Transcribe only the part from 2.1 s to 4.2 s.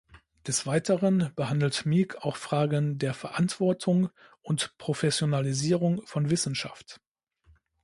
auch Fragen der Verantwortung